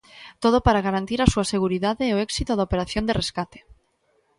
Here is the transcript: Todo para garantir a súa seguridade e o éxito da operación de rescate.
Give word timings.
Todo 0.43 0.57
para 0.65 0.85
garantir 0.87 1.19
a 1.21 1.31
súa 1.33 1.49
seguridade 1.53 2.03
e 2.05 2.11
o 2.15 2.21
éxito 2.27 2.51
da 2.55 2.65
operación 2.67 3.03
de 3.05 3.17
rescate. 3.21 3.59